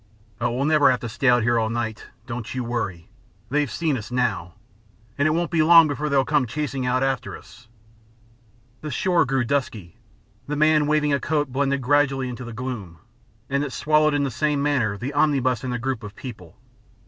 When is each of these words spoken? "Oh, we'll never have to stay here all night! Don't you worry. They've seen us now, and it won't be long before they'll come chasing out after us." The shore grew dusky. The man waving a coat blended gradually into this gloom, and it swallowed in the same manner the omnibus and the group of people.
"Oh, 0.39 0.49
we'll 0.49 0.65
never 0.65 0.89
have 0.89 1.01
to 1.01 1.07
stay 1.09 1.27
here 1.43 1.59
all 1.59 1.69
night! 1.69 2.07
Don't 2.25 2.55
you 2.55 2.63
worry. 2.63 3.07
They've 3.51 3.69
seen 3.69 3.95
us 3.97 4.09
now, 4.09 4.55
and 5.15 5.27
it 5.27 5.31
won't 5.31 5.51
be 5.51 5.61
long 5.61 5.87
before 5.87 6.09
they'll 6.09 6.25
come 6.25 6.47
chasing 6.47 6.87
out 6.87 7.03
after 7.03 7.37
us." 7.37 7.67
The 8.81 8.89
shore 8.89 9.25
grew 9.25 9.43
dusky. 9.43 9.99
The 10.47 10.55
man 10.55 10.87
waving 10.87 11.13
a 11.13 11.19
coat 11.19 11.51
blended 11.53 11.81
gradually 11.83 12.29
into 12.29 12.43
this 12.43 12.55
gloom, 12.55 12.97
and 13.47 13.63
it 13.63 13.71
swallowed 13.73 14.15
in 14.15 14.23
the 14.23 14.31
same 14.31 14.63
manner 14.63 14.97
the 14.97 15.13
omnibus 15.13 15.63
and 15.63 15.71
the 15.71 15.77
group 15.77 16.01
of 16.01 16.15
people. 16.15 16.57